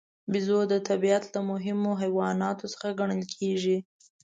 بیزو 0.31 0.59
د 0.71 0.73
طبیعت 0.89 1.23
له 1.33 1.39
مهمو 1.49 1.91
حیواناتو 2.01 2.65
څخه 2.73 2.87
ګڼل 2.99 3.21
کېږي. 3.35 3.77